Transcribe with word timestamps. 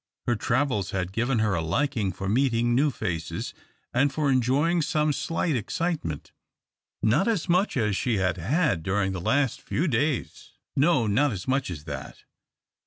Her 0.25 0.35
travels 0.35 0.89
had 0.89 1.11
given 1.11 1.37
her 1.37 1.53
a 1.53 1.61
liking 1.61 2.11
for 2.11 2.27
meeting 2.27 2.73
new 2.73 2.89
faces, 2.89 3.53
and 3.93 4.11
for 4.11 4.31
enjoying 4.31 4.81
some 4.81 5.13
slight 5.13 5.55
excitement. 5.55 6.31
Not 7.03 7.27
as 7.27 7.47
much 7.47 7.77
as 7.77 7.95
she 7.95 8.17
had 8.17 8.37
had 8.37 8.81
during 8.81 9.11
the 9.11 9.21
last 9.21 9.61
few 9.61 9.87
days 9.87 10.53
no, 10.75 11.05
not 11.05 11.31
as 11.31 11.47
much 11.47 11.69
as 11.69 11.83
that. 11.83 12.23